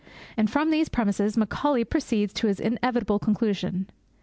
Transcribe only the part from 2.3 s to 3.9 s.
to his inevitable conclusion.